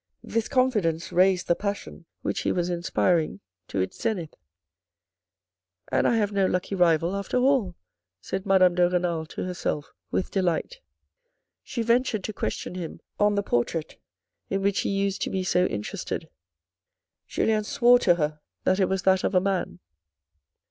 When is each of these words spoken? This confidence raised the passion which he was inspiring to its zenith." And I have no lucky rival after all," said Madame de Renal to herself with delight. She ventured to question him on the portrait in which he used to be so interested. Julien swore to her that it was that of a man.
This 0.23 0.47
confidence 0.47 1.11
raised 1.11 1.45
the 1.47 1.53
passion 1.53 2.05
which 2.23 2.39
he 2.39 2.51
was 2.51 2.71
inspiring 2.71 3.39
to 3.67 3.81
its 3.81 4.01
zenith." 4.01 4.33
And 5.91 6.07
I 6.07 6.15
have 6.15 6.31
no 6.31 6.47
lucky 6.47 6.73
rival 6.73 7.15
after 7.15 7.37
all," 7.37 7.75
said 8.19 8.43
Madame 8.43 8.73
de 8.73 8.89
Renal 8.89 9.27
to 9.27 9.43
herself 9.43 9.93
with 10.09 10.31
delight. 10.31 10.79
She 11.61 11.83
ventured 11.83 12.23
to 12.23 12.33
question 12.33 12.73
him 12.73 12.99
on 13.19 13.35
the 13.35 13.43
portrait 13.43 14.01
in 14.49 14.63
which 14.63 14.79
he 14.79 14.89
used 14.89 15.21
to 15.21 15.29
be 15.29 15.43
so 15.43 15.67
interested. 15.67 16.27
Julien 17.27 17.63
swore 17.63 17.99
to 17.99 18.15
her 18.15 18.39
that 18.63 18.79
it 18.79 18.89
was 18.89 19.03
that 19.03 19.23
of 19.23 19.35
a 19.35 19.39
man. 19.39 19.77